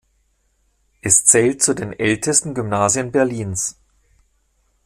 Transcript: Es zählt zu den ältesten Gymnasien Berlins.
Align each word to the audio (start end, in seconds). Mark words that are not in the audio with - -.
Es 1.03 1.25
zählt 1.25 1.61
zu 1.61 1.75
den 1.75 1.93
ältesten 1.93 2.55
Gymnasien 2.55 3.11
Berlins. 3.11 3.77